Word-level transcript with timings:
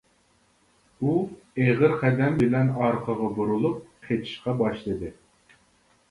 ئۇ 0.99 1.11
ئېغىر 1.65 1.91
قەدەم 2.03 2.39
بىلەن 2.39 2.71
ئارقىغا 2.85 3.27
بۇرۇلۇپ 3.35 3.83
قېچىشقا 4.07 4.55
باشلىدى. 4.63 5.13